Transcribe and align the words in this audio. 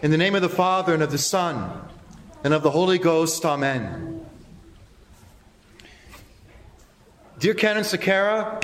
In 0.00 0.12
the 0.12 0.16
name 0.16 0.36
of 0.36 0.42
the 0.42 0.48
Father, 0.48 0.94
and 0.94 1.02
of 1.02 1.10
the 1.10 1.18
Son, 1.18 1.72
and 2.44 2.54
of 2.54 2.62
the 2.62 2.70
Holy 2.70 2.98
Ghost, 2.98 3.44
Amen. 3.44 4.24
Dear 7.40 7.54
Canon 7.54 7.82
Sakara, 7.82 8.62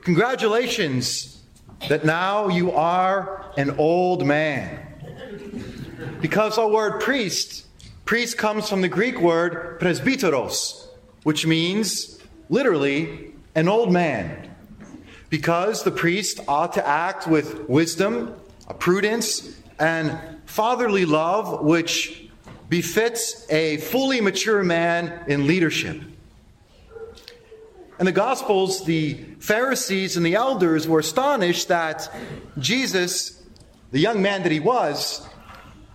congratulations 0.00 1.40
that 1.88 2.04
now 2.04 2.48
you 2.48 2.72
are 2.72 3.52
an 3.56 3.76
old 3.78 4.26
man. 4.26 4.80
Because 6.20 6.58
our 6.58 6.68
word 6.68 7.00
priest, 7.00 7.66
priest 8.04 8.36
comes 8.36 8.68
from 8.68 8.80
the 8.80 8.88
Greek 8.88 9.20
word 9.20 9.78
presbyteros, 9.78 10.88
which 11.22 11.46
means 11.46 12.18
literally 12.48 13.34
an 13.54 13.68
old 13.68 13.92
man. 13.92 14.50
Because 15.30 15.84
the 15.84 15.92
priest 15.92 16.40
ought 16.48 16.72
to 16.72 16.84
act 16.84 17.28
with 17.28 17.68
wisdom, 17.68 18.34
prudence, 18.80 19.60
and 19.78 20.18
fatherly 20.46 21.04
love 21.04 21.64
which 21.64 22.28
befits 22.68 23.46
a 23.50 23.76
fully 23.78 24.20
mature 24.20 24.62
man 24.62 25.24
in 25.26 25.46
leadership. 25.46 26.00
In 27.98 28.06
the 28.06 28.12
Gospels, 28.12 28.84
the 28.84 29.14
Pharisees 29.38 30.16
and 30.16 30.26
the 30.26 30.34
elders 30.34 30.88
were 30.88 30.98
astonished 30.98 31.68
that 31.68 32.10
Jesus, 32.58 33.40
the 33.92 34.00
young 34.00 34.20
man 34.20 34.42
that 34.42 34.50
he 34.50 34.60
was, 34.60 35.26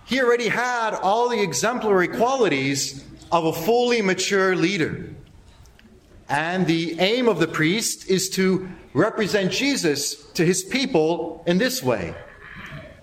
he 0.06 0.22
already 0.22 0.48
had 0.48 0.96
all 0.96 1.30
the 1.30 1.42
exemplary 1.42 2.08
qualities 2.08 3.04
of 3.32 3.46
a 3.46 3.54
fully 3.54 4.02
mature 4.02 4.56
leader. 4.56 5.10
And 6.30 6.66
the 6.66 7.00
aim 7.00 7.28
of 7.28 7.40
the 7.40 7.48
priest 7.48 8.10
is 8.10 8.30
to 8.32 8.70
represent 8.94 9.52
Jesus 9.52 10.16
to 10.34 10.46
his 10.46 10.64
people 10.64 11.44
in 11.46 11.58
this 11.58 11.84
way 11.84 12.16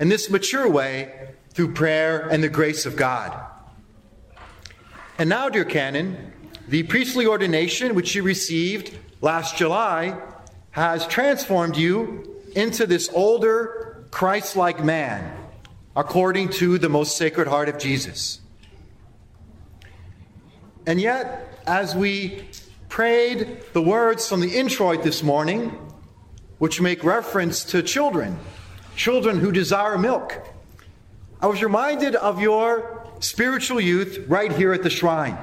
in 0.01 0.09
this 0.09 0.31
mature 0.31 0.69
way 0.69 1.31
through 1.51 1.73
prayer 1.73 2.29
and 2.29 2.43
the 2.43 2.49
grace 2.49 2.87
of 2.87 2.97
God. 2.97 3.35
And 5.19 5.29
now, 5.29 5.49
dear 5.49 5.65
Canon, 5.65 6.33
the 6.69 6.83
priestly 6.83 7.27
ordination 7.27 7.95
which 7.95 8.15
you 8.15 8.23
received 8.23 8.97
last 9.21 9.57
July 9.57 10.21
has 10.73 11.07
transformed 11.07 11.77
you 11.77 12.43
into 12.55 12.87
this 12.87 13.09
older, 13.13 14.05
Christ 14.11 14.57
like 14.57 14.85
man, 14.85 15.35
according 15.95 16.51
to 16.51 16.77
the 16.79 16.89
most 16.89 17.17
sacred 17.17 17.49
heart 17.49 17.69
of 17.69 17.79
Jesus. 17.79 18.41
And 20.87 21.01
yet, 21.01 21.63
as 21.67 21.97
we 21.97 22.45
prayed 22.89 23.63
the 23.73 23.83
words 23.83 24.29
from 24.29 24.41
the 24.41 24.57
introit 24.57 25.03
this 25.03 25.23
morning, 25.23 25.77
which 26.59 26.81
make 26.81 27.03
reference 27.03 27.65
to 27.65 27.83
children, 27.83 28.39
children 28.97 29.39
who 29.39 29.53
desire 29.53 29.99
milk. 29.99 30.43
I 31.41 31.47
was 31.47 31.63
reminded 31.63 32.17
of 32.17 32.41
your 32.41 33.07
spiritual 33.21 33.81
youth 33.81 34.25
right 34.27 34.51
here 34.51 34.73
at 34.73 34.83
the 34.83 34.91
shrine. 34.91 35.39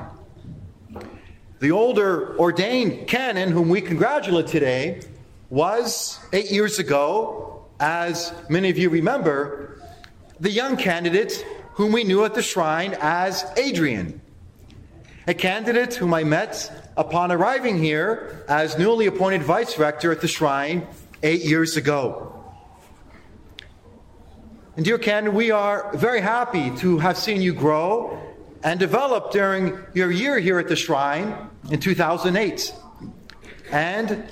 The 1.59 1.71
older 1.71 2.37
ordained 2.37 3.07
canon, 3.07 3.51
whom 3.51 3.69
we 3.69 3.79
congratulate 3.79 4.47
today, 4.47 5.01
was 5.49 6.19
eight 6.33 6.51
years 6.51 6.79
ago, 6.79 7.65
as 7.79 8.33
many 8.49 8.69
of 8.69 8.77
you 8.77 8.89
remember, 8.89 9.79
the 10.39 10.49
young 10.49 10.75
candidate 10.75 11.45
whom 11.73 11.91
we 11.91 12.03
knew 12.03 12.25
at 12.25 12.33
the 12.33 12.41
shrine 12.41 12.95
as 12.99 13.45
Adrian. 13.55 14.19
A 15.27 15.33
candidate 15.33 15.93
whom 15.93 16.13
I 16.13 16.23
met 16.23 16.91
upon 16.97 17.31
arriving 17.31 17.77
here 17.77 18.43
as 18.49 18.77
newly 18.77 19.05
appointed 19.05 19.43
vice 19.43 19.77
rector 19.77 20.11
at 20.11 20.21
the 20.21 20.27
shrine 20.27 20.85
eight 21.21 21.45
years 21.45 21.77
ago. 21.77 22.42
And 24.75 24.83
dear 24.83 24.97
Ken, 24.97 25.35
we 25.35 25.51
are 25.51 25.91
very 25.93 26.19
happy 26.19 26.75
to 26.77 26.97
have 26.97 27.15
seen 27.15 27.43
you 27.43 27.53
grow 27.53 28.19
and 28.63 28.79
develop 28.79 29.31
during 29.31 29.77
your 29.93 30.09
year 30.09 30.39
here 30.39 30.57
at 30.57 30.67
the 30.67 30.75
shrine 30.75 31.35
in 31.69 31.79
2008. 31.79 32.73
And 33.71 34.23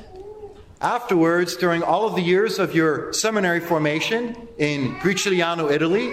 afterwards, 0.82 1.56
during 1.58 1.84
all 1.84 2.08
of 2.08 2.16
the 2.16 2.24
years 2.24 2.58
of 2.58 2.74
your 2.74 3.14
seminary 3.14 3.60
formation 3.60 4.48
in 4.58 4.96
Gricigliano, 4.96 5.72
Italy. 5.72 6.12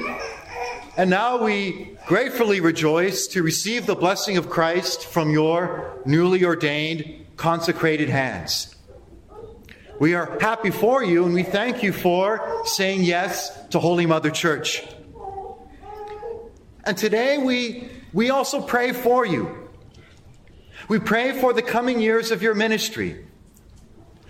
And 0.99 1.09
now 1.09 1.43
we 1.43 1.97
gratefully 2.07 2.61
rejoice 2.61 3.29
to 3.29 3.43
receive 3.43 3.87
the 3.87 3.97
blessing 3.97 4.37
of 4.37 4.51
Christ 4.51 5.07
from 5.07 5.31
your 5.31 6.03
newly 6.05 6.45
ordained, 6.45 7.25
consecrated 7.39 8.11
hands. 8.11 8.75
We 9.99 10.15
are 10.15 10.39
happy 10.41 10.71
for 10.71 11.03
you 11.03 11.25
and 11.25 11.35
we 11.35 11.43
thank 11.43 11.83
you 11.83 11.93
for 11.93 12.63
saying 12.67 13.03
yes 13.03 13.67
to 13.71 13.81
Holy 13.81 14.07
Mother 14.07 14.31
Church. 14.31 14.87
And 16.85 16.97
today 16.97 17.37
we, 17.39 17.91
we 18.13 18.31
also 18.31 18.63
pray 18.63 18.93
for 18.93 19.27
you. 19.27 19.69
We 20.89 21.01
pray 21.01 21.33
for 21.33 21.53
the 21.53 21.63
coming 21.63 22.01
years 22.01 22.31
of 22.31 22.45
your 22.45 22.55
ministry. 22.55 23.27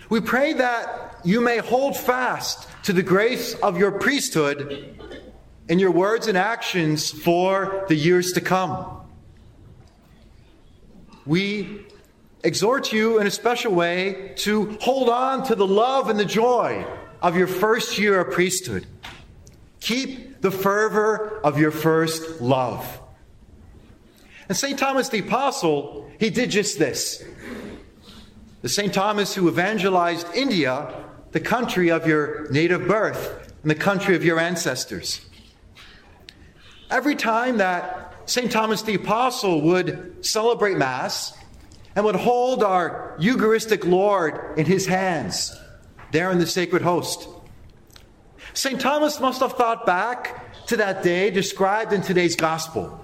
We 0.09 0.21
pray 0.21 0.53
that 0.53 1.19
you 1.23 1.39
may 1.39 1.59
hold 1.59 1.95
fast 1.95 2.67
to 2.85 2.93
the 2.93 3.03
grace 3.03 3.53
of 3.53 3.77
your 3.77 3.91
priesthood 3.91 4.99
in 5.67 5.77
your 5.77 5.91
words 5.91 6.27
and 6.27 6.35
actions 6.35 7.11
for 7.11 7.85
the 7.89 7.95
years 7.95 8.33
to 8.33 8.41
come. 8.41 9.01
We 11.27 11.85
exhort 12.43 12.93
you 12.93 13.19
in 13.19 13.27
a 13.27 13.31
special 13.31 13.73
way 13.73 14.33
to 14.37 14.77
hold 14.81 15.09
on 15.09 15.45
to 15.45 15.55
the 15.55 15.67
love 15.67 16.09
and 16.09 16.19
the 16.19 16.25
joy 16.25 16.85
of 17.21 17.35
your 17.35 17.47
first 17.47 17.97
year 17.97 18.19
of 18.19 18.33
priesthood. 18.33 18.85
Keep 19.81 20.41
the 20.41 20.51
fervor 20.51 21.39
of 21.43 21.59
your 21.59 21.71
first 21.71 22.41
love. 22.41 23.01
And 24.47 24.57
St. 24.57 24.79
Thomas 24.79 25.09
the 25.09 25.19
Apostle, 25.19 26.09
he 26.19 26.29
did 26.29 26.49
just 26.49 26.79
this. 26.79 27.23
The 28.61 28.69
St. 28.69 28.93
Thomas 28.93 29.33
who 29.33 29.47
evangelized 29.47 30.27
India, 30.33 31.05
the 31.31 31.39
country 31.39 31.91
of 31.91 32.07
your 32.07 32.49
native 32.51 32.87
birth 32.87 33.53
and 33.61 33.69
the 33.69 33.75
country 33.75 34.15
of 34.15 34.25
your 34.25 34.39
ancestors. 34.39 35.25
Every 36.89 37.15
time 37.15 37.57
that 37.57 38.15
St. 38.25 38.51
Thomas 38.51 38.81
the 38.81 38.95
Apostle 38.95 39.61
would 39.61 40.25
celebrate 40.25 40.77
Mass, 40.77 41.37
and 41.95 42.05
would 42.05 42.15
hold 42.15 42.63
our 42.63 43.15
Eucharistic 43.19 43.85
Lord 43.85 44.57
in 44.57 44.65
his 44.65 44.85
hands 44.85 45.55
there 46.11 46.31
in 46.31 46.39
the 46.39 46.47
sacred 46.47 46.81
host. 46.81 47.27
St. 48.53 48.79
Thomas 48.79 49.19
must 49.19 49.41
have 49.41 49.53
thought 49.53 49.85
back 49.85 50.65
to 50.67 50.77
that 50.77 51.03
day 51.03 51.29
described 51.29 51.93
in 51.93 52.01
today's 52.01 52.35
gospel 52.35 53.03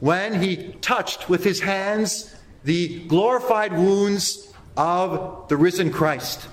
when 0.00 0.40
he 0.40 0.72
touched 0.80 1.28
with 1.28 1.44
his 1.44 1.60
hands 1.60 2.34
the 2.64 3.00
glorified 3.06 3.72
wounds 3.72 4.52
of 4.76 5.48
the 5.48 5.56
risen 5.56 5.90
Christ. 5.90 6.48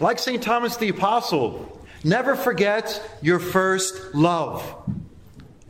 Like 0.00 0.18
St. 0.18 0.42
Thomas 0.42 0.76
the 0.76 0.88
Apostle, 0.90 1.80
never 2.04 2.36
forget 2.36 3.02
your 3.20 3.38
first 3.38 4.14
love 4.14 4.62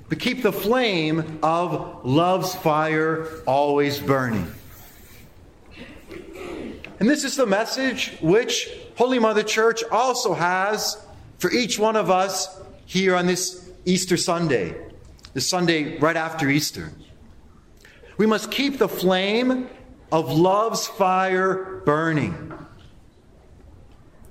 but 0.09 0.19
keep 0.19 0.43
the 0.43 0.53
flame 0.53 1.39
of 1.43 2.05
love's 2.05 2.55
fire 2.55 3.29
always 3.47 3.99
burning. 3.99 4.51
And 7.01 7.09
this 7.09 7.25
is 7.25 7.37
the 7.37 7.47
message 7.47 8.17
which 8.21 8.71
Holy 8.97 9.19
Mother 9.19 9.43
Church 9.43 9.85
also 9.93 10.35
has 10.35 11.01
for 11.39 11.53
each 11.53 11.79
one 11.79 11.95
of 11.95 12.11
us 12.11 12.61
here 12.87 13.15
on 13.15 13.27
this 13.27 13.71
Easter 13.85 14.17
Sunday, 14.17 14.75
the 15.35 15.41
Sunday 15.41 15.99
right 15.99 16.17
after 16.17 16.49
Easter. 16.49 16.91
We 18.17 18.27
must 18.27 18.51
keep 18.51 18.79
the 18.79 18.89
flame 18.89 19.69
of 20.11 20.33
love's 20.33 20.87
fire 20.87 21.83
burning. 21.85 22.53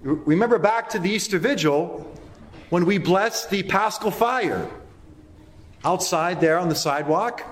Remember 0.01 0.59
back 0.59 0.89
to 0.89 0.99
the 0.99 1.09
Easter 1.09 1.39
Vigil 1.39 2.13
when 2.69 2.85
we 2.85 2.97
blessed 2.97 3.49
the 3.49 3.63
Paschal 3.63 4.11
fire 4.11 4.69
outside 5.83 6.41
there 6.41 6.57
on 6.57 6.69
the 6.69 6.75
sidewalk. 6.75 7.43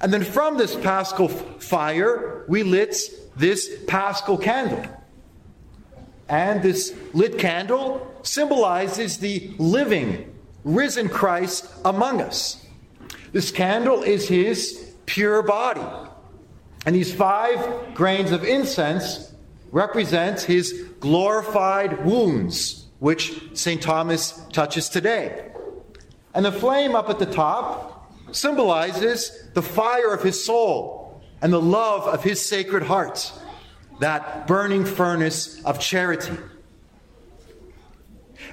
And 0.00 0.12
then 0.12 0.24
from 0.24 0.56
this 0.56 0.74
paschal 0.76 1.28
fire, 1.28 2.44
we 2.48 2.62
lit 2.62 2.96
this 3.36 3.70
paschal 3.86 4.38
candle. 4.38 4.84
And 6.28 6.62
this 6.62 6.94
lit 7.14 7.38
candle 7.38 8.14
symbolizes 8.22 9.18
the 9.18 9.54
living, 9.58 10.34
risen 10.64 11.08
Christ 11.08 11.66
among 11.84 12.20
us. 12.20 12.64
This 13.32 13.50
candle 13.50 14.02
is 14.02 14.28
his 14.28 14.94
pure 15.06 15.42
body. 15.42 15.84
And 16.86 16.94
these 16.94 17.12
five 17.12 17.94
grains 17.94 18.30
of 18.30 18.44
incense 18.44 19.32
represent 19.72 20.40
his 20.42 20.84
glorified 21.00 22.04
wounds, 22.04 22.86
which 22.98 23.40
St. 23.54 23.82
Thomas 23.82 24.40
touches 24.52 24.88
today. 24.88 25.47
And 26.38 26.44
the 26.44 26.52
flame 26.52 26.94
up 26.94 27.10
at 27.10 27.18
the 27.18 27.26
top 27.26 28.12
symbolizes 28.30 29.50
the 29.54 29.60
fire 29.60 30.14
of 30.14 30.22
his 30.22 30.44
soul 30.44 31.20
and 31.42 31.52
the 31.52 31.60
love 31.60 32.02
of 32.06 32.22
his 32.22 32.40
sacred 32.40 32.84
heart, 32.84 33.32
that 33.98 34.46
burning 34.46 34.84
furnace 34.84 35.60
of 35.64 35.80
charity. 35.80 36.38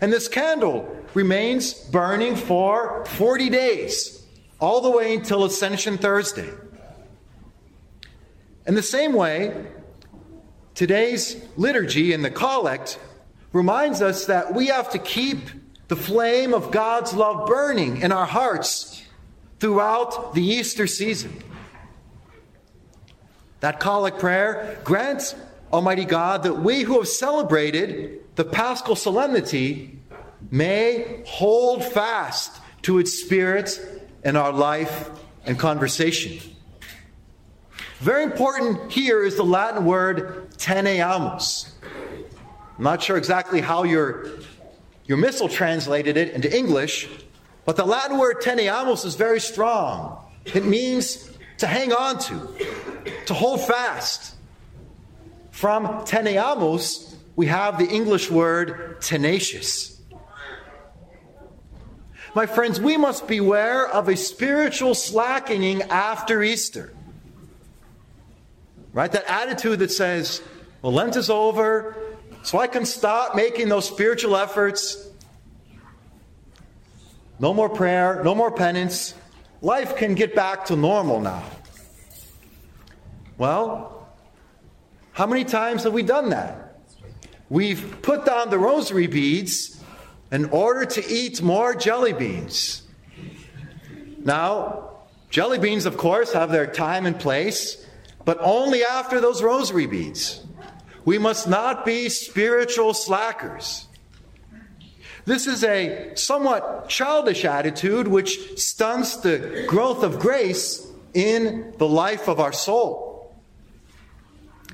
And 0.02 0.12
this 0.12 0.28
candle 0.28 0.98
remains 1.14 1.76
burning 1.76 2.36
for 2.36 3.06
40 3.06 3.52
days, 3.52 4.26
all 4.60 4.82
the 4.82 4.90
way 4.90 5.14
until 5.14 5.44
Ascension 5.44 6.00
Thursday. 6.00 6.50
In 8.66 8.74
the 8.74 8.82
same 8.82 9.14
way, 9.14 9.64
today's 10.74 11.40
liturgy 11.56 12.14
and 12.14 12.26
the 12.26 12.32
collect 12.32 12.98
reminds 13.54 14.02
us 14.02 14.26
that 14.26 14.56
we 14.56 14.70
have 14.70 14.90
to 14.90 14.98
keep 14.98 15.38
the 15.88 15.96
flame 15.96 16.54
of 16.54 16.72
God's 16.72 17.14
love 17.14 17.48
burning 17.48 18.02
in 18.02 18.12
our 18.12 18.26
hearts 18.26 19.04
throughout 19.60 20.34
the 20.34 20.44
Easter 20.44 20.88
season. 20.88 21.42
That 23.60 23.80
collect 23.80 24.20
prayer 24.20 24.80
grants 24.84 25.36
Almighty 25.72 26.06
God 26.06 26.44
that 26.44 26.56
we 26.56 26.82
who 26.82 27.00
have 27.00 27.08
celebrated 27.08 28.22
the 28.36 28.46
Paschal 28.46 28.96
solemnity 28.96 30.00
may 30.52 31.24
hold 31.26 31.84
fast 31.84 32.62
to 32.84 33.00
its 33.00 33.14
spirit 33.14 33.80
in 34.24 34.36
our 34.36 34.52
life 34.52 35.10
and 35.46 35.58
conversation. 35.58 36.40
Very 38.00 38.24
important 38.24 38.92
here 38.92 39.24
is 39.24 39.36
the 39.36 39.44
Latin 39.44 39.86
word 39.86 40.52
teneamus. 40.58 41.72
I'm 42.78 42.84
not 42.84 43.02
sure 43.02 43.18
exactly 43.18 43.62
how 43.62 43.84
your, 43.84 44.28
your 45.06 45.18
missal 45.18 45.48
translated 45.48 46.18
it 46.18 46.34
into 46.34 46.56
English, 46.56 47.08
but 47.66 47.76
the 47.76 47.86
Latin 47.86 48.18
word 48.18 48.42
teneamus 48.42 49.06
is 49.06 49.16
very 49.16 49.40
strong. 49.40 50.18
It 50.46 50.66
means 50.66 51.30
to 51.60 51.68
hang 51.68 51.94
on 51.94 52.20
to, 52.20 52.56
to 53.28 53.34
hold 53.34 53.62
fast. 53.62 54.36
From 55.52 56.06
teneamus, 56.06 57.16
we 57.36 57.48
have 57.48 57.78
the 57.78 57.88
English 57.88 58.30
word 58.30 59.02
tenacious. 59.02 60.02
My 62.34 62.46
friends, 62.46 62.82
we 62.82 62.98
must 62.98 63.28
beware 63.28 63.88
of 63.88 64.10
a 64.10 64.18
spiritual 64.18 64.94
slackening 64.94 65.84
after 65.84 66.44
Easter. 66.44 66.94
Right? 68.92 69.12
That 69.12 69.24
attitude 69.30 69.80
that 69.80 69.92
says, 69.92 70.42
well, 70.82 70.92
Lent 70.92 71.16
is 71.16 71.30
over, 71.30 71.96
so 72.46 72.60
I 72.60 72.68
can 72.68 72.86
stop 72.86 73.36
making 73.36 73.70
those 73.70 73.88
spiritual 73.88 74.38
efforts. 74.38 75.10
No 77.40 77.54
more 77.54 77.70
prayer, 77.70 78.22
no 78.24 78.36
more 78.36 78.52
penance. 78.52 79.16
Life 79.62 79.98
can 79.98 80.14
get 80.14 80.36
back 80.36 80.66
to 80.66 80.76
normal 80.76 81.20
now. 81.20 81.44
Well, 83.40 84.08
how 85.12 85.26
many 85.26 85.44
times 85.44 85.84
have 85.84 85.94
we 85.94 86.04
done 86.04 86.30
that? 86.30 86.80
We've 87.50 88.02
put 88.04 88.26
down 88.26 88.52
the 88.52 88.60
rosary 88.60 89.08
beads 89.08 89.84
in 90.32 90.46
order 90.46 90.86
to 90.86 91.06
eat 91.08 91.42
more 91.42 91.74
jelly 91.74 92.14
beans. 92.14 92.84
Now, 94.24 94.92
jelly 95.32 95.58
beans, 95.58 95.88
of 95.88 95.98
course, 95.98 96.32
have 96.34 96.52
their 96.52 96.68
time 96.68 97.08
and 97.08 97.20
place 97.20 97.86
but 98.26 98.40
only 98.42 98.84
after 98.84 99.22
those 99.22 99.42
rosary 99.42 99.86
beads. 99.86 100.42
We 101.06 101.20
must 101.20 101.48
not 101.48 101.86
be 101.86 102.10
spiritual 102.10 102.94
slackers. 102.96 103.88
This 105.26 105.48
is 105.48 105.64
a 105.64 106.14
somewhat 106.16 106.90
childish 106.90 107.46
attitude 107.46 108.08
which 108.08 108.60
stunts 108.60 109.18
the 109.18 109.66
growth 109.68 110.04
of 110.04 110.20
grace 110.20 110.86
in 111.14 111.74
the 111.78 111.88
life 111.88 112.28
of 112.28 112.40
our 112.40 112.52
soul. 112.52 113.34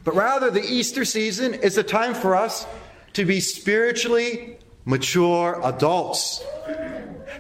But 0.04 0.16
rather, 0.16 0.50
the 0.50 0.64
Easter 0.64 1.06
season 1.06 1.54
is 1.54 1.78
a 1.78 1.84
time 1.84 2.14
for 2.14 2.36
us 2.36 2.66
to 3.14 3.26
be 3.26 3.40
spiritually 3.40 4.58
mature 4.86 5.60
adults. 5.64 6.44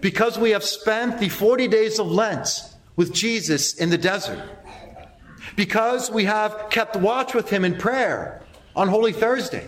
Because 0.01 0.37
we 0.37 0.51
have 0.51 0.63
spent 0.63 1.19
the 1.19 1.29
40 1.29 1.67
days 1.67 1.97
of 1.97 2.07
Lent 2.07 2.63
with 2.95 3.13
Jesus 3.13 3.73
in 3.73 3.89
the 3.89 3.97
desert 3.97 4.41
because 5.55 6.09
we 6.11 6.25
have 6.25 6.69
kept 6.69 6.95
watch 6.95 7.33
with 7.33 7.49
him 7.49 7.65
in 7.65 7.75
prayer 7.77 8.40
on 8.75 8.87
Holy 8.87 9.13
Thursday, 9.13 9.67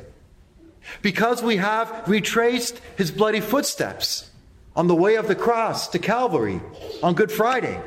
because 1.02 1.42
we 1.42 1.58
have 1.58 2.08
retraced 2.08 2.80
his 2.98 3.12
bloody 3.12 3.40
footsteps 3.40 4.30
on 4.76 4.88
the 4.88 4.96
way 4.96 5.16
of 5.16 5.28
the 5.28 5.36
cross 5.36 5.88
to 5.90 6.00
Calvary 6.00 6.62
on 7.02 7.14
Good 7.14 7.32
Friday. 7.32 7.80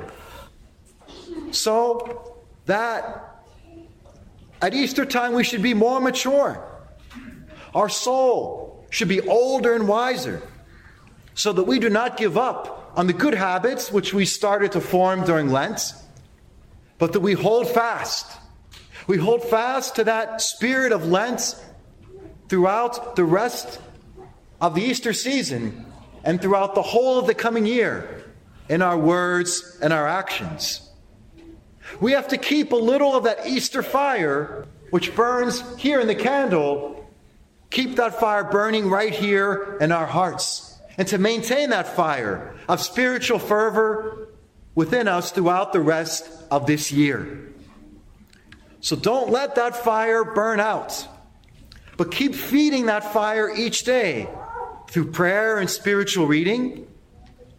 So 1.51 2.37
that 2.67 3.43
at 4.63 4.75
Easter 4.75 5.05
time 5.05 5.35
we 5.35 5.45
should 5.45 5.63
be 5.63 5.75
more 5.75 6.01
mature. 6.01 6.65
Our 7.75 7.89
soul 7.89 8.87
should 8.91 9.09
be 9.09 9.21
older 9.21 9.75
and 9.75 9.89
wiser 9.89 10.43
so 11.35 11.53
that 11.53 11.65
we 11.65 11.79
do 11.79 11.91
not 11.91 12.17
give 12.17 12.39
up 12.39 12.93
on 12.97 13.07
the 13.07 13.13
good 13.13 13.35
habits 13.35 13.93
which 13.93 14.15
we 14.15 14.25
started 14.25 14.73
to 14.73 14.81
form 14.81 15.25
during 15.25 15.51
Lent 15.51 15.93
but 16.99 17.13
that 17.13 17.21
we 17.21 17.35
hold 17.35 17.69
fast. 17.69 18.39
We 19.07 19.19
hold 19.19 19.45
fast 19.45 19.97
to 19.97 20.05
that 20.05 20.41
spirit 20.41 20.91
of 20.91 21.07
Lent 21.07 21.55
throughout 22.49 23.15
the 23.15 23.25
rest 23.25 23.81
of 24.61 24.75
the 24.75 24.83
Easter 24.83 25.13
season 25.13 25.87
and 26.25 26.43
throughout 26.43 26.75
the 26.75 26.83
whole 26.83 27.19
of 27.19 27.27
the 27.27 27.35
coming 27.35 27.67
year 27.67 28.25
in 28.69 28.83
our 28.83 28.99
words 28.99 29.79
and 29.81 29.93
our 29.93 30.09
actions. 30.09 30.91
We 32.01 32.13
have 32.13 32.29
to 32.29 32.37
keep 32.37 32.73
a 32.73 32.77
little 32.77 33.15
of 33.15 33.25
that 33.25 33.47
Easter 33.47 33.83
fire, 33.83 34.67
which 34.91 35.15
burns 35.15 35.63
here 35.77 36.01
in 36.01 36.09
the 36.09 36.15
candle, 36.17 37.09
keep 37.71 37.97
that 37.97 38.19
fire 38.19 38.43
burning 38.43 38.91
right 38.91 39.15
here 39.15 39.79
in 39.81 39.93
our 39.93 40.07
hearts. 40.07 40.79
And 40.99 41.07
to 41.09 41.19
maintain 41.19 41.71
that 41.71 41.87
fire 41.87 42.57
of 42.69 42.81
spiritual 42.81 43.39
fervor 43.39 44.29
within 44.75 45.07
us 45.07 45.31
throughout 45.31 45.73
the 45.73 45.81
rest 45.81 46.29
of 46.51 46.67
this 46.67 46.91
year. 46.91 47.53
So 48.87 48.95
don't 48.95 49.31
let 49.31 49.57
that 49.57 49.75
fire 49.75 50.23
burn 50.23 50.61
out, 50.61 51.09
but 51.97 52.13
keep 52.13 52.37
feeding 52.37 52.87
that 52.87 53.13
fire 53.13 53.51
each 53.51 53.83
day 53.83 54.29
through 54.89 55.11
prayer 55.11 55.59
and 55.59 55.69
spiritual 55.69 56.29
reading, 56.29 56.87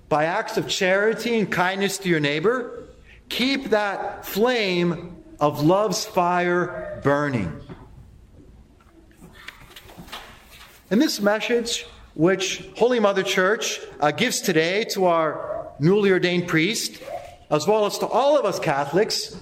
by 0.07 0.23
acts 0.23 0.55
of 0.55 0.69
charity 0.69 1.37
and 1.37 1.51
kindness 1.51 1.97
to 1.97 2.07
your 2.07 2.21
neighbor. 2.21 2.85
Keep 3.27 3.71
that 3.71 4.25
flame 4.25 5.21
of 5.37 5.65
love's 5.65 6.05
fire 6.05 7.01
burning. 7.03 7.59
In 10.91 10.99
this 10.99 11.19
message, 11.19 11.85
which 12.13 12.69
Holy 12.77 13.01
Mother 13.01 13.23
Church 13.23 13.81
uh, 13.99 14.11
gives 14.11 14.39
today 14.39 14.85
to 14.91 15.07
our 15.07 15.73
newly 15.77 16.09
ordained 16.09 16.47
priest, 16.47 17.03
as 17.49 17.67
well 17.67 17.85
as 17.85 17.97
to 17.97 18.07
all 18.07 18.39
of 18.39 18.45
us 18.45 18.61
Catholics, 18.61 19.35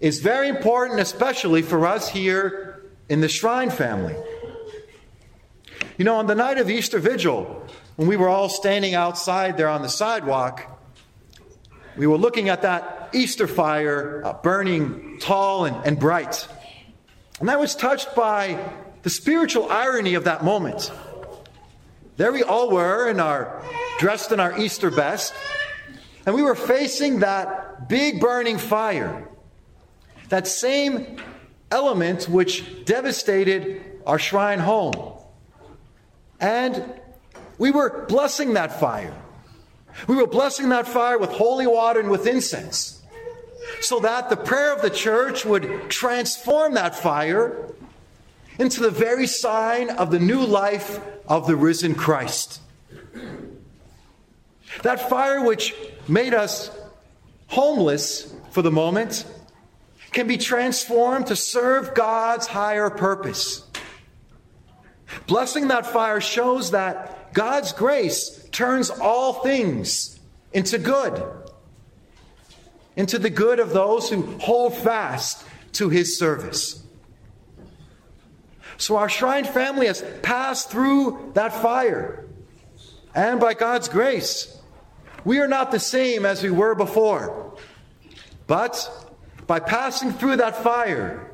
is 0.00 0.20
very 0.20 0.48
important, 0.48 1.00
especially 1.00 1.62
for 1.62 1.86
us 1.86 2.08
here 2.08 2.84
in 3.08 3.20
the 3.20 3.28
Shrine 3.28 3.70
family. 3.70 4.16
You 5.98 6.04
know, 6.04 6.16
on 6.16 6.26
the 6.26 6.34
night 6.34 6.58
of 6.58 6.68
Easter 6.68 6.98
Vigil, 6.98 7.66
when 7.96 8.08
we 8.08 8.16
were 8.16 8.28
all 8.28 8.48
standing 8.48 8.94
outside 8.94 9.56
there 9.56 9.68
on 9.68 9.82
the 9.82 9.88
sidewalk, 9.88 10.78
we 11.96 12.06
were 12.06 12.18
looking 12.18 12.50
at 12.50 12.62
that 12.62 13.08
Easter 13.14 13.46
fire 13.46 14.22
uh, 14.24 14.34
burning 14.34 15.18
tall 15.20 15.64
and, 15.64 15.76
and 15.86 15.98
bright. 15.98 16.46
And 17.40 17.50
I 17.50 17.56
was 17.56 17.74
touched 17.74 18.14
by 18.14 18.58
the 19.02 19.10
spiritual 19.10 19.70
irony 19.70 20.14
of 20.14 20.24
that 20.24 20.44
moment. 20.44 20.92
There 22.16 22.32
we 22.32 22.42
all 22.42 22.70
were 22.70 23.08
in 23.08 23.20
our 23.20 23.62
dressed 23.98 24.32
in 24.32 24.40
our 24.40 24.58
Easter 24.58 24.90
best, 24.90 25.32
and 26.26 26.34
we 26.34 26.42
were 26.42 26.54
facing 26.54 27.20
that 27.20 27.88
big 27.88 28.20
burning 28.20 28.58
fire, 28.58 29.26
that 30.28 30.46
same 30.46 31.16
element 31.70 32.28
which 32.28 32.84
devastated 32.84 33.82
our 34.06 34.18
shrine 34.18 34.58
home. 34.58 35.12
And 36.40 37.00
we 37.58 37.70
were 37.70 38.06
blessing 38.06 38.54
that 38.54 38.78
fire. 38.78 39.14
We 40.06 40.16
were 40.16 40.26
blessing 40.26 40.68
that 40.70 40.86
fire 40.86 41.18
with 41.18 41.30
holy 41.30 41.66
water 41.66 42.00
and 42.00 42.10
with 42.10 42.26
incense, 42.26 43.02
so 43.80 43.98
that 44.00 44.28
the 44.28 44.36
prayer 44.36 44.74
of 44.74 44.82
the 44.82 44.90
church 44.90 45.44
would 45.44 45.88
transform 45.88 46.74
that 46.74 46.94
fire 46.94 47.72
into 48.58 48.80
the 48.80 48.90
very 48.90 49.26
sign 49.26 49.90
of 49.90 50.10
the 50.10 50.18
new 50.18 50.44
life 50.44 51.00
of 51.26 51.46
the 51.46 51.56
risen 51.56 51.94
Christ. 51.94 52.60
That 54.82 55.08
fire 55.08 55.42
which 55.42 55.74
made 56.06 56.34
us 56.34 56.70
homeless 57.48 58.34
for 58.50 58.62
the 58.62 58.70
moment 58.70 59.24
can 60.16 60.26
be 60.26 60.38
transformed 60.38 61.26
to 61.26 61.36
serve 61.36 61.92
God's 61.92 62.46
higher 62.46 62.88
purpose. 62.88 63.62
Blessing 65.26 65.68
that 65.68 65.84
fire 65.84 66.22
shows 66.22 66.70
that 66.70 67.34
God's 67.34 67.74
grace 67.74 68.48
turns 68.50 68.88
all 68.88 69.34
things 69.42 70.18
into 70.54 70.78
good, 70.78 71.22
into 72.96 73.18
the 73.18 73.28
good 73.28 73.60
of 73.60 73.74
those 73.74 74.08
who 74.08 74.22
hold 74.38 74.74
fast 74.74 75.44
to 75.72 75.90
his 75.90 76.18
service. 76.18 76.82
So 78.78 78.96
our 78.96 79.10
shrine 79.10 79.44
family 79.44 79.86
has 79.86 80.02
passed 80.22 80.70
through 80.70 81.32
that 81.34 81.52
fire. 81.52 82.24
And 83.14 83.38
by 83.38 83.52
God's 83.52 83.90
grace, 83.90 84.58
we 85.26 85.40
are 85.40 85.48
not 85.48 85.72
the 85.72 85.78
same 85.78 86.24
as 86.24 86.42
we 86.42 86.50
were 86.50 86.74
before. 86.74 87.54
But 88.46 89.05
by 89.46 89.60
passing 89.60 90.12
through 90.12 90.36
that 90.36 90.62
fire, 90.62 91.30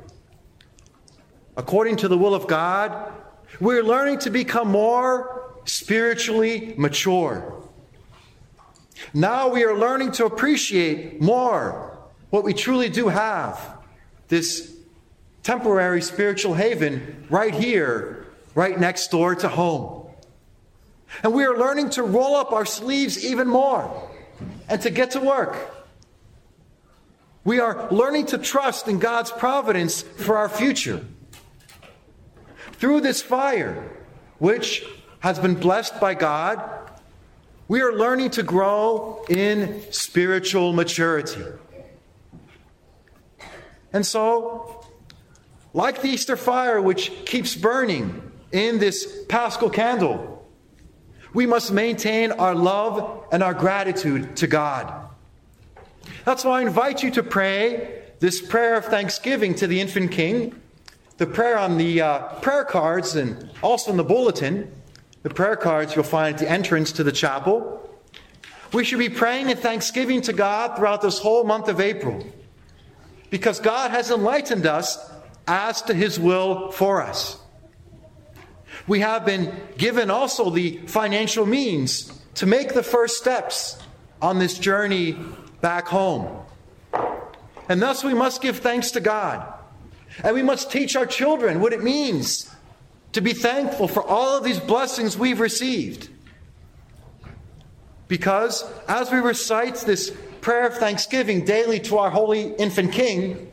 according 1.57 1.97
to 1.97 2.07
the 2.07 2.17
will 2.17 2.35
of 2.35 2.47
God, 2.47 3.11
we're 3.59 3.83
learning 3.83 4.19
to 4.19 4.29
become 4.29 4.69
more 4.69 5.53
spiritually 5.65 6.73
mature. 6.77 7.63
Now 9.13 9.49
we 9.49 9.63
are 9.63 9.77
learning 9.77 10.11
to 10.13 10.25
appreciate 10.25 11.21
more 11.21 11.97
what 12.29 12.43
we 12.43 12.53
truly 12.53 12.89
do 12.89 13.09
have 13.09 13.77
this 14.27 14.75
temporary 15.43 16.01
spiritual 16.01 16.53
haven 16.53 17.27
right 17.29 17.53
here, 17.53 18.27
right 18.55 18.79
next 18.79 19.11
door 19.11 19.35
to 19.35 19.47
home. 19.47 20.07
And 21.21 21.33
we 21.33 21.43
are 21.45 21.57
learning 21.57 21.91
to 21.91 22.03
roll 22.03 22.35
up 22.35 22.51
our 22.51 22.65
sleeves 22.65 23.23
even 23.23 23.47
more 23.47 24.09
and 24.67 24.81
to 24.81 24.89
get 24.89 25.11
to 25.11 25.19
work. 25.19 25.55
We 27.43 27.59
are 27.59 27.89
learning 27.91 28.27
to 28.27 28.37
trust 28.37 28.87
in 28.87 28.99
God's 28.99 29.31
providence 29.31 30.01
for 30.01 30.37
our 30.37 30.47
future. 30.47 31.05
Through 32.73 33.01
this 33.01 33.21
fire, 33.21 33.91
which 34.39 34.85
has 35.19 35.39
been 35.39 35.55
blessed 35.55 35.99
by 35.99 36.13
God, 36.13 36.61
we 37.67 37.81
are 37.81 37.93
learning 37.93 38.31
to 38.31 38.43
grow 38.43 39.25
in 39.29 39.83
spiritual 39.91 40.73
maturity. 40.73 41.43
And 43.91 44.05
so, 44.05 44.85
like 45.73 46.01
the 46.01 46.09
Easter 46.09 46.37
fire, 46.37 46.81
which 46.81 47.11
keeps 47.25 47.55
burning 47.55 48.31
in 48.51 48.79
this 48.79 49.23
paschal 49.27 49.69
candle, 49.69 50.47
we 51.33 51.45
must 51.45 51.71
maintain 51.71 52.31
our 52.31 52.55
love 52.55 53.25
and 53.31 53.43
our 53.43 53.53
gratitude 53.53 54.35
to 54.37 54.47
God. 54.47 55.09
That's 56.25 56.43
why 56.43 56.59
I 56.59 56.61
invite 56.61 57.03
you 57.03 57.11
to 57.11 57.23
pray 57.23 58.01
this 58.19 58.41
prayer 58.41 58.75
of 58.75 58.85
thanksgiving 58.85 59.53
to 59.55 59.67
the 59.67 59.81
infant 59.81 60.11
king, 60.11 60.59
the 61.17 61.27
prayer 61.27 61.57
on 61.57 61.77
the 61.77 62.01
uh, 62.01 62.19
prayer 62.39 62.63
cards 62.63 63.15
and 63.15 63.49
also 63.61 63.91
in 63.91 63.97
the 63.97 64.03
bulletin. 64.03 64.71
The 65.23 65.29
prayer 65.29 65.55
cards 65.55 65.95
you'll 65.95 66.03
find 66.03 66.35
at 66.35 66.39
the 66.39 66.49
entrance 66.49 66.91
to 66.93 67.03
the 67.03 67.11
chapel. 67.11 67.79
We 68.73 68.83
should 68.83 68.99
be 68.99 69.09
praying 69.09 69.49
in 69.49 69.57
thanksgiving 69.57 70.21
to 70.23 70.33
God 70.33 70.75
throughout 70.75 71.01
this 71.01 71.19
whole 71.19 71.43
month 71.43 71.67
of 71.67 71.79
April 71.79 72.25
because 73.29 73.59
God 73.59 73.91
has 73.91 74.11
enlightened 74.11 74.65
us 74.65 74.97
as 75.47 75.81
to 75.83 75.93
his 75.93 76.19
will 76.19 76.71
for 76.71 77.01
us. 77.01 77.39
We 78.87 78.99
have 78.99 79.25
been 79.25 79.55
given 79.77 80.09
also 80.09 80.49
the 80.49 80.77
financial 80.87 81.45
means 81.45 82.11
to 82.35 82.45
make 82.45 82.73
the 82.73 82.83
first 82.83 83.17
steps 83.17 83.77
on 84.21 84.39
this 84.39 84.57
journey 84.57 85.17
back 85.63 85.87
home. 85.87 86.27
And 87.69 87.81
thus 87.81 88.03
we 88.03 88.13
must 88.13 88.41
give 88.41 88.59
thanks 88.59 88.91
to 88.91 88.99
God. 88.99 89.51
And 90.23 90.35
we 90.35 90.43
must 90.43 90.69
teach 90.69 90.95
our 90.97 91.05
children 91.05 91.61
what 91.61 91.71
it 91.71 91.81
means 91.81 92.53
to 93.13 93.21
be 93.21 93.33
thankful 93.33 93.87
for 93.87 94.03
all 94.03 94.37
of 94.37 94.43
these 94.43 94.59
blessings 94.59 95.17
we've 95.17 95.39
received. 95.39 96.09
Because 98.09 98.69
as 98.89 99.09
we 99.09 99.19
recite 99.19 99.75
this 99.75 100.11
prayer 100.41 100.67
of 100.67 100.75
thanksgiving 100.75 101.45
daily 101.45 101.79
to 101.79 101.97
our 101.97 102.09
holy 102.09 102.53
infant 102.55 102.91
King, 102.91 103.49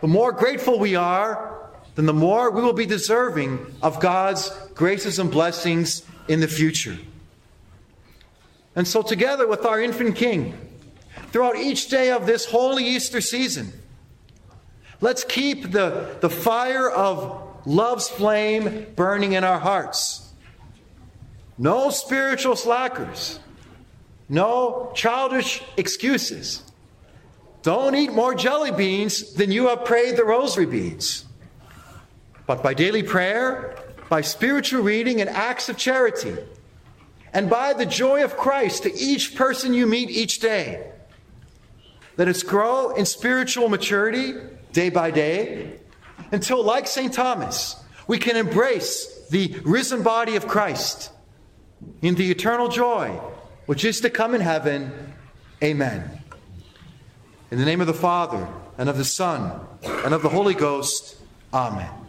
the 0.00 0.08
more 0.08 0.32
grateful 0.32 0.78
we 0.78 0.96
are, 0.96 1.60
then 1.94 2.06
the 2.06 2.14
more 2.14 2.50
we 2.50 2.62
will 2.62 2.72
be 2.72 2.86
deserving 2.86 3.66
of 3.82 4.00
God's 4.00 4.48
graces 4.74 5.18
and 5.18 5.30
blessings 5.30 6.04
in 6.26 6.40
the 6.40 6.48
future. 6.48 6.96
And 8.74 8.88
so, 8.88 9.02
together 9.02 9.46
with 9.46 9.66
our 9.66 9.78
infant 9.78 10.16
King, 10.16 10.71
throughout 11.32 11.56
each 11.56 11.88
day 11.88 12.10
of 12.10 12.26
this 12.26 12.44
holy 12.44 12.84
Easter 12.84 13.20
season, 13.20 13.72
let's 15.00 15.24
keep 15.24 15.72
the, 15.72 16.16
the 16.20 16.30
fire 16.30 16.90
of 16.90 17.42
love's 17.64 18.08
flame 18.08 18.86
burning 18.94 19.32
in 19.32 19.42
our 19.42 19.58
hearts. 19.58 20.30
No 21.58 21.90
spiritual 21.90 22.56
slackers. 22.56 23.40
No 24.28 24.92
childish 24.94 25.62
excuses. 25.76 26.62
Don't 27.62 27.94
eat 27.94 28.12
more 28.12 28.34
jelly 28.34 28.72
beans 28.72 29.34
than 29.34 29.52
you 29.52 29.68
have 29.68 29.84
prayed 29.84 30.16
the 30.16 30.24
rosary 30.24 30.66
beads. 30.66 31.24
But 32.46 32.62
by 32.62 32.74
daily 32.74 33.02
prayer, 33.02 33.76
by 34.08 34.20
spiritual 34.22 34.82
reading 34.82 35.20
and 35.20 35.30
acts 35.30 35.68
of 35.68 35.76
charity, 35.76 36.36
and 37.32 37.48
by 37.48 37.72
the 37.72 37.86
joy 37.86 38.24
of 38.24 38.36
Christ 38.36 38.82
to 38.82 38.92
each 38.94 39.36
person 39.36 39.72
you 39.72 39.86
meet 39.86 40.10
each 40.10 40.40
day, 40.40 40.90
let 42.22 42.28
us 42.28 42.44
grow 42.44 42.94
in 42.94 43.04
spiritual 43.04 43.68
maturity 43.68 44.34
day 44.70 44.90
by 44.90 45.10
day 45.10 45.80
until, 46.30 46.62
like 46.62 46.86
St. 46.86 47.12
Thomas, 47.12 47.74
we 48.06 48.16
can 48.16 48.36
embrace 48.36 49.26
the 49.30 49.58
risen 49.64 50.04
body 50.04 50.36
of 50.36 50.46
Christ 50.46 51.10
in 52.00 52.14
the 52.14 52.30
eternal 52.30 52.68
joy 52.68 53.20
which 53.66 53.84
is 53.84 54.00
to 54.02 54.08
come 54.08 54.36
in 54.36 54.40
heaven. 54.40 54.92
Amen. 55.64 56.22
In 57.50 57.58
the 57.58 57.64
name 57.64 57.80
of 57.80 57.88
the 57.88 57.92
Father, 57.92 58.46
and 58.78 58.88
of 58.88 58.98
the 58.98 59.04
Son, 59.04 59.60
and 59.82 60.14
of 60.14 60.22
the 60.22 60.28
Holy 60.28 60.54
Ghost. 60.54 61.16
Amen. 61.52 62.01